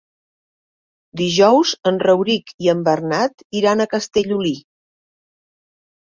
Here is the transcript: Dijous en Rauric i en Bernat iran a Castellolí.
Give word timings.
Dijous 1.19 1.73
en 1.91 1.99
Rauric 2.07 2.49
i 2.67 2.71
en 2.73 2.81
Bernat 2.87 3.43
iran 3.59 3.83
a 3.83 3.87
Castellolí. 3.91 4.55